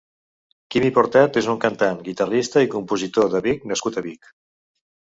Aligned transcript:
Quimi 0.75 0.89
Portet 0.95 1.37
és 1.43 1.51
un 1.53 1.61
cantant, 1.67 2.01
guitarrista 2.09 2.65
i 2.69 2.73
compositor 2.75 3.31
de 3.37 3.47
Vic 3.51 3.71
nascut 3.75 4.03
a 4.05 4.09
Vic. 4.11 4.37